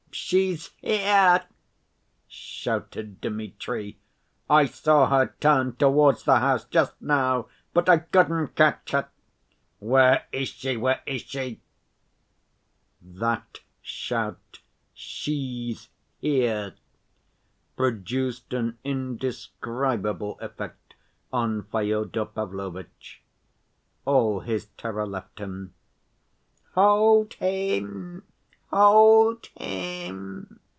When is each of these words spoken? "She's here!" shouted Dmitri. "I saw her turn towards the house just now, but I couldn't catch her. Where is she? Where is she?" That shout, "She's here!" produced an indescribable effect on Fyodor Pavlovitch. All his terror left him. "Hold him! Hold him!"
"She's 0.13 0.71
here!" 0.81 1.43
shouted 2.27 3.21
Dmitri. 3.21 3.97
"I 4.49 4.65
saw 4.65 5.07
her 5.07 5.33
turn 5.39 5.77
towards 5.77 6.23
the 6.23 6.39
house 6.39 6.65
just 6.65 7.01
now, 7.01 7.47
but 7.73 7.87
I 7.87 7.99
couldn't 7.99 8.55
catch 8.55 8.91
her. 8.91 9.07
Where 9.79 10.25
is 10.33 10.49
she? 10.49 10.75
Where 10.75 11.01
is 11.05 11.21
she?" 11.21 11.61
That 13.01 13.61
shout, 13.81 14.59
"She's 14.93 15.87
here!" 16.19 16.75
produced 17.77 18.51
an 18.51 18.79
indescribable 18.83 20.37
effect 20.41 20.93
on 21.31 21.63
Fyodor 21.63 22.25
Pavlovitch. 22.25 23.21
All 24.03 24.41
his 24.41 24.65
terror 24.77 25.07
left 25.07 25.39
him. 25.39 25.73
"Hold 26.73 27.33
him! 27.35 28.23
Hold 28.73 29.47
him!" 29.57 30.59